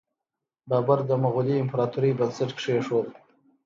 [0.69, 3.07] بابر د مغولي امپراتورۍ بنسټ کیښود.